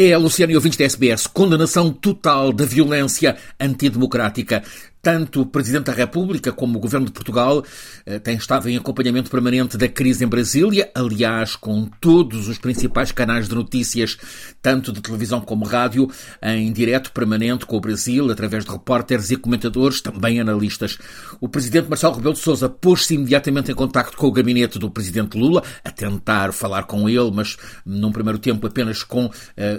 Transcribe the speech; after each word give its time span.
É, 0.00 0.16
Luciano 0.16 0.52
e 0.52 0.54
ouvintes 0.54 0.78
da 0.78 0.84
SBS, 0.84 1.26
condenação 1.26 1.92
total 1.92 2.52
da 2.52 2.64
violência 2.64 3.36
antidemocrática 3.58 4.62
tanto 5.00 5.42
o 5.42 5.46
Presidente 5.46 5.86
da 5.86 5.92
República 5.92 6.52
como 6.52 6.78
o 6.78 6.80
Governo 6.80 7.06
de 7.06 7.12
Portugal 7.12 7.64
eh, 8.04 8.18
têm 8.18 8.36
estado 8.36 8.68
em 8.68 8.76
acompanhamento 8.76 9.30
permanente 9.30 9.76
da 9.76 9.88
crise 9.88 10.24
em 10.24 10.28
Brasília, 10.28 10.90
aliás, 10.94 11.56
com 11.56 11.86
todos 12.00 12.48
os 12.48 12.58
principais 12.58 13.12
canais 13.12 13.48
de 13.48 13.54
notícias, 13.54 14.16
tanto 14.60 14.92
de 14.92 15.00
televisão 15.00 15.40
como 15.40 15.64
rádio, 15.64 16.10
em 16.42 16.72
direto 16.72 17.12
permanente 17.12 17.66
com 17.66 17.76
o 17.76 17.80
Brasil, 17.80 18.30
através 18.30 18.64
de 18.64 18.70
repórteres 18.70 19.30
e 19.30 19.36
comentadores, 19.36 20.00
também 20.00 20.40
analistas. 20.40 20.98
O 21.40 21.48
Presidente 21.48 21.88
Marcelo 21.88 22.14
Rebelo 22.14 22.34
de 22.34 22.40
Sousa 22.40 22.68
pôs-se 22.68 23.14
imediatamente 23.14 23.70
em 23.70 23.74
contacto 23.74 24.16
com 24.16 24.26
o 24.26 24.32
gabinete 24.32 24.78
do 24.78 24.90
Presidente 24.90 25.38
Lula, 25.38 25.62
a 25.84 25.90
tentar 25.90 26.52
falar 26.52 26.84
com 26.84 27.08
ele, 27.08 27.30
mas 27.32 27.56
num 27.84 28.12
primeiro 28.12 28.38
tempo 28.38 28.66
apenas 28.66 29.02
com 29.02 29.26
uh, 29.26 29.32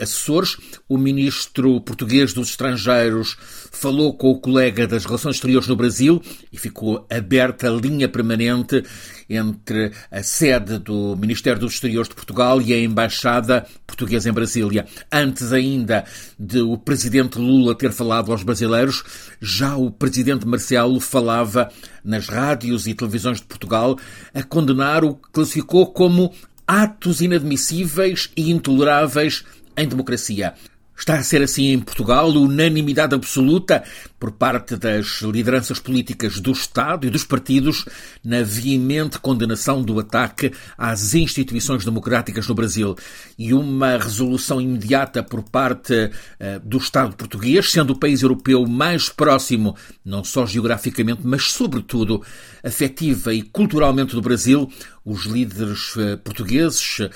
assessores. 0.00 0.56
O 0.88 0.96
Ministro 0.98 1.80
português 1.80 2.32
dos 2.32 2.50
Estrangeiros 2.50 3.36
falou 3.70 4.14
com 4.14 4.30
o 4.30 4.40
colega 4.40 4.86
das 4.86 5.01
Relações 5.04 5.36
Exteriores 5.36 5.68
no 5.68 5.76
Brasil 5.76 6.20
e 6.52 6.58
ficou 6.58 7.06
aberta 7.10 7.68
a 7.68 7.72
linha 7.72 8.08
permanente 8.08 8.82
entre 9.28 9.92
a 10.10 10.22
sede 10.22 10.78
do 10.78 11.16
Ministério 11.16 11.60
dos 11.60 11.74
Exteriores 11.74 12.08
de 12.08 12.14
Portugal 12.14 12.60
e 12.60 12.72
a 12.72 12.78
Embaixada 12.78 13.66
Portuguesa 13.86 14.28
em 14.28 14.32
Brasília. 14.32 14.86
Antes 15.10 15.52
ainda 15.52 16.04
de 16.38 16.60
o 16.60 16.76
Presidente 16.76 17.38
Lula 17.38 17.74
ter 17.74 17.92
falado 17.92 18.32
aos 18.32 18.42
brasileiros, 18.42 19.02
já 19.40 19.76
o 19.76 19.90
Presidente 19.90 20.46
Marcelo 20.46 21.00
falava 21.00 21.70
nas 22.04 22.28
rádios 22.28 22.86
e 22.86 22.94
televisões 22.94 23.38
de 23.38 23.46
Portugal 23.46 23.98
a 24.34 24.42
condenar 24.42 25.04
o 25.04 25.14
que 25.14 25.30
classificou 25.32 25.92
como 25.92 26.32
atos 26.66 27.20
inadmissíveis 27.20 28.30
e 28.36 28.50
intoleráveis 28.50 29.44
em 29.76 29.88
democracia. 29.88 30.54
Está 30.96 31.14
a 31.16 31.22
ser 31.22 31.42
assim 31.42 31.72
em 31.72 31.80
Portugal, 31.80 32.28
unanimidade 32.28 33.14
absoluta 33.14 33.82
por 34.20 34.30
parte 34.30 34.76
das 34.76 35.20
lideranças 35.22 35.80
políticas 35.80 36.38
do 36.38 36.52
Estado 36.52 37.06
e 37.06 37.10
dos 37.10 37.24
partidos 37.24 37.84
na 38.22 38.42
veemente 38.42 39.18
condenação 39.18 39.82
do 39.82 39.98
ataque 39.98 40.52
às 40.78 41.14
instituições 41.14 41.84
democráticas 41.84 42.46
no 42.46 42.54
Brasil. 42.54 42.94
E 43.36 43.52
uma 43.52 43.96
resolução 43.96 44.60
imediata 44.60 45.24
por 45.24 45.42
parte 45.42 45.92
uh, 45.94 46.60
do 46.62 46.78
Estado 46.78 47.16
português, 47.16 47.72
sendo 47.72 47.94
o 47.94 47.98
país 47.98 48.22
europeu 48.22 48.64
mais 48.64 49.08
próximo, 49.08 49.74
não 50.04 50.22
só 50.22 50.46
geograficamente, 50.46 51.22
mas 51.24 51.50
sobretudo 51.50 52.22
afetiva 52.62 53.34
e 53.34 53.42
culturalmente 53.42 54.14
do 54.14 54.22
Brasil, 54.22 54.70
os 55.04 55.24
líderes 55.26 55.96
uh, 55.96 56.18
portugueses, 56.18 57.00
uh, 57.00 57.10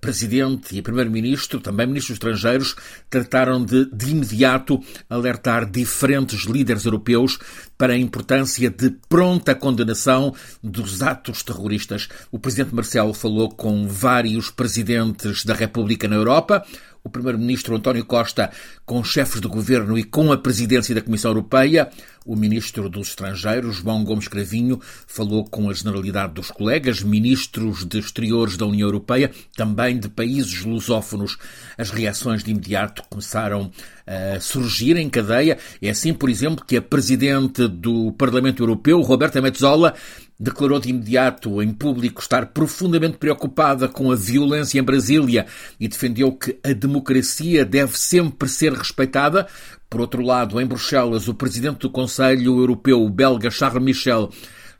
presidente 0.00 0.76
e 0.76 0.82
primeiro-ministro, 0.82 1.60
também 1.60 1.86
ministros 1.86 2.16
estrangeiros, 2.16 2.76
trataram 3.10 3.64
de, 3.64 3.86
de 3.86 4.10
imediato 4.10 4.80
alertar 5.08 5.68
diferentes 5.68 6.44
líderes 6.44 6.84
europeus 6.84 7.38
para 7.76 7.94
a 7.94 7.98
importância 7.98 8.70
de 8.70 8.90
pronta 9.08 9.54
condenação 9.54 10.34
dos 10.62 11.02
atos 11.02 11.42
terroristas. 11.42 12.08
O 12.30 12.38
presidente 12.38 12.74
Marcelo 12.74 13.12
falou 13.12 13.50
com 13.50 13.86
vários 13.88 14.50
presidentes 14.50 15.44
da 15.44 15.54
República 15.54 16.06
na 16.06 16.16
Europa, 16.16 16.64
o 17.04 17.10
primeiro-ministro 17.10 17.74
António 17.74 18.04
Costa 18.04 18.50
com 18.86 19.02
chefes 19.02 19.40
de 19.40 19.48
governo 19.48 19.98
e 19.98 20.04
com 20.04 20.30
a 20.30 20.38
presidência 20.38 20.94
da 20.94 21.00
Comissão 21.00 21.32
Europeia. 21.32 21.90
O 22.24 22.36
ministro 22.36 22.88
dos 22.88 23.08
Estrangeiros, 23.08 23.76
João 23.76 24.04
Gomes 24.04 24.28
Cravinho, 24.28 24.80
falou 25.06 25.44
com 25.44 25.68
a 25.68 25.74
generalidade 25.74 26.34
dos 26.34 26.50
colegas, 26.50 27.02
ministros 27.02 27.84
de 27.84 27.98
exteriores 27.98 28.56
da 28.56 28.66
União 28.66 28.86
Europeia, 28.86 29.30
também 29.56 29.98
de 29.98 30.08
países 30.08 30.64
lusófonos. 30.64 31.36
As 31.76 31.90
reações 31.90 32.44
de 32.44 32.52
imediato 32.52 33.02
começaram 33.08 33.70
a 34.06 34.38
surgir 34.40 34.96
em 34.96 35.10
cadeia. 35.10 35.58
É 35.80 35.90
assim, 35.90 36.14
por 36.14 36.30
exemplo, 36.30 36.64
que 36.64 36.76
a 36.76 36.82
presidente 36.82 37.66
do 37.66 38.12
Parlamento 38.12 38.62
Europeu, 38.62 39.00
Roberta 39.00 39.40
Metsola, 39.40 39.94
declarou 40.38 40.80
de 40.80 40.90
imediato 40.90 41.62
em 41.62 41.72
público 41.72 42.20
estar 42.20 42.46
profundamente 42.46 43.16
preocupada 43.16 43.88
com 43.88 44.10
a 44.10 44.16
violência 44.16 44.80
em 44.80 44.82
Brasília 44.82 45.46
e 45.78 45.86
defendeu 45.86 46.32
que 46.32 46.58
a 46.64 46.72
democracia 46.72 47.64
deve 47.64 47.96
sempre 47.96 48.48
ser 48.48 48.72
respeitada. 48.72 49.46
Por 49.92 50.00
outro 50.00 50.22
lado, 50.22 50.58
em 50.58 50.64
Bruxelas, 50.64 51.28
o 51.28 51.34
presidente 51.34 51.80
do 51.80 51.90
Conselho 51.90 52.58
Europeu 52.58 53.06
belga 53.10 53.50
Charles 53.50 53.84
Michel 53.84 54.30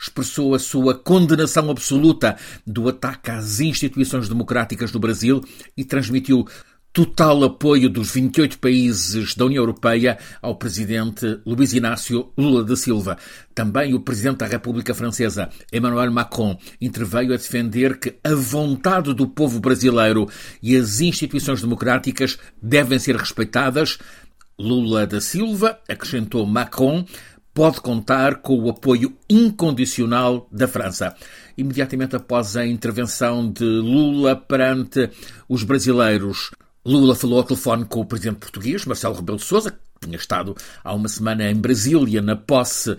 expressou 0.01 0.55
a 0.55 0.59
sua 0.59 0.95
condenação 0.95 1.71
absoluta 1.71 2.35
do 2.67 2.89
ataque 2.89 3.31
às 3.31 3.61
instituições 3.61 4.27
democráticas 4.27 4.91
do 4.91 4.99
Brasil 4.99 5.45
e 5.77 5.85
transmitiu 5.85 6.47
total 6.95 7.45
apoio 7.45 7.91
dos 7.91 8.11
28 8.11 8.59
países 8.59 9.35
da 9.35 9.45
União 9.45 9.63
Europeia 9.63 10.17
ao 10.41 10.57
presidente 10.57 11.41
Luiz 11.45 11.75
Inácio 11.75 12.31
Lula 12.37 12.65
da 12.65 12.75
Silva. 12.75 13.19
Também 13.55 13.93
o 13.93 14.01
presidente 14.01 14.39
da 14.39 14.47
República 14.47 14.95
Francesa, 14.95 15.51
Emmanuel 15.71 16.11
Macron, 16.11 16.59
interveio 16.81 17.35
a 17.35 17.37
defender 17.37 17.99
que 17.99 18.15
a 18.25 18.35
vontade 18.35 19.13
do 19.13 19.27
povo 19.27 19.61
brasileiro 19.61 20.27
e 20.63 20.75
as 20.75 21.01
instituições 21.01 21.61
democráticas 21.61 22.39
devem 22.63 22.99
ser 22.99 23.17
respeitadas. 23.17 23.99
Lula 24.63 25.07
da 25.07 25.21
Silva, 25.21 25.79
acrescentou 25.89 26.47
Macron, 26.47 27.05
pode 27.53 27.81
contar 27.81 28.37
com 28.37 28.57
o 28.59 28.71
apoio 28.71 29.13
incondicional 29.29 30.49
da 30.53 30.69
França. 30.69 31.15
Imediatamente 31.59 32.15
após 32.15 32.57
a 32.57 32.65
intervenção 32.65 33.51
de 33.51 33.65
Lula 33.65 34.37
perante 34.37 35.11
os 35.49 35.65
brasileiros, 35.65 36.53
Lula 36.85 37.15
falou 37.17 37.39
ao 37.39 37.45
telefone 37.45 37.85
com 37.85 38.01
o 38.01 38.07
presidente 38.07 38.39
português, 38.39 38.87
Marcelo 38.87 39.17
Rebelo 39.17 39.39
de 39.39 39.45
Sousa, 39.45 39.73
que 39.73 39.79
tinha 40.07 40.17
estado 40.17 40.57
há 40.85 40.95
uma 40.95 41.09
semana 41.09 41.51
em 41.51 41.57
Brasília, 41.57 42.23
na 42.23 42.37
posse 42.37 42.93
uh, 42.93 42.97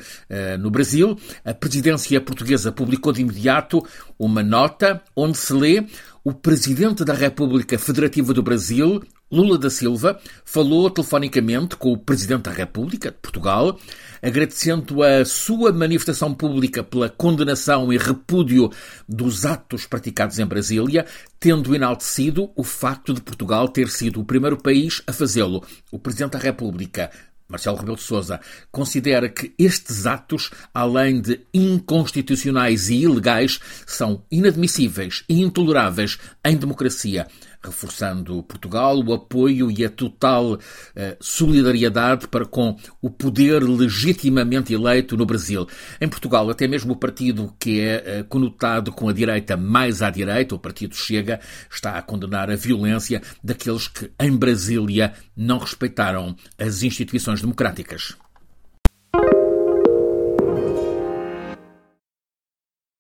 no 0.59 0.69
Brasil. 0.69 1.17
A 1.45 1.53
presidência 1.53 2.19
portuguesa 2.19 2.71
publicou 2.71 3.13
de 3.13 3.21
imediato 3.21 3.85
uma 4.19 4.43
nota 4.43 5.01
onde 5.15 5.37
se 5.37 5.53
lê 5.53 5.85
o 6.23 6.31
presidente 6.31 7.03
da 7.03 7.13
República 7.13 7.77
Federativa 7.77 8.33
do 8.33 8.41
Brasil, 8.41 9.03
Lula 9.33 9.57
da 9.57 9.67
Silva, 9.67 10.19
falou 10.45 10.91
telefonicamente 10.91 11.75
com 11.75 11.91
o 11.91 11.97
presidente 11.97 12.43
da 12.43 12.51
República 12.51 13.09
de 13.09 13.17
Portugal, 13.17 13.79
agradecendo 14.21 15.01
a 15.01 15.25
sua 15.25 15.73
manifestação 15.73 16.35
pública 16.35 16.83
pela 16.83 17.09
condenação 17.09 17.91
e 17.91 17.97
repúdio 17.97 18.69
dos 19.09 19.43
atos 19.43 19.87
praticados 19.87 20.37
em 20.37 20.45
Brasília, 20.45 21.07
tendo 21.39 21.73
enaltecido 21.73 22.51
o 22.55 22.63
facto 22.63 23.11
de 23.11 23.21
Portugal 23.21 23.67
ter 23.67 23.89
sido 23.89 24.21
o 24.21 24.25
primeiro 24.25 24.55
país 24.55 25.01
a 25.07 25.11
fazê-lo. 25.11 25.63
O 25.91 25.97
presidente 25.97 26.33
da 26.33 26.39
República 26.39 27.09
Marcelo 27.49 27.77
Rebelo 27.77 27.97
de 27.97 28.03
Sousa 28.03 28.39
considera 28.71 29.29
que 29.29 29.53
estes 29.59 30.05
atos, 30.05 30.49
além 30.73 31.21
de 31.21 31.41
inconstitucionais 31.53 32.89
e 32.89 33.01
ilegais, 33.01 33.59
são 33.85 34.23
inadmissíveis 34.31 35.23
e 35.27 35.41
intoleráveis 35.41 36.17
em 36.43 36.55
democracia 36.55 37.27
reforçando 37.63 38.43
Portugal 38.43 38.97
o 38.99 39.13
apoio 39.13 39.71
e 39.71 39.85
a 39.85 39.89
total 39.89 40.57
eh, 40.95 41.17
solidariedade 41.19 42.27
para 42.27 42.45
com 42.45 42.75
o 43.01 43.09
poder 43.09 43.63
legitimamente 43.63 44.73
eleito 44.73 45.15
no 45.15 45.25
Brasil. 45.25 45.67
Em 45.99 46.07
Portugal, 46.07 46.49
até 46.49 46.67
mesmo 46.67 46.93
o 46.93 46.97
partido 46.97 47.53
que 47.59 47.79
é 47.79 48.03
eh, 48.05 48.23
conotado 48.23 48.91
com 48.91 49.09
a 49.09 49.13
direita 49.13 49.55
mais 49.57 50.01
à 50.01 50.09
direita, 50.09 50.55
o 50.55 50.59
Partido 50.59 50.95
Chega, 50.95 51.39
está 51.69 51.97
a 51.97 52.01
condenar 52.01 52.49
a 52.49 52.55
violência 52.55 53.21
daqueles 53.43 53.87
que 53.87 54.11
em 54.19 54.35
Brasília 54.35 55.13
não 55.35 55.57
respeitaram 55.57 56.35
as 56.57 56.83
instituições 56.83 57.41
democráticas. 57.41 58.15